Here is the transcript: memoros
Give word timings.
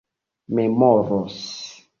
memoros 0.49 1.45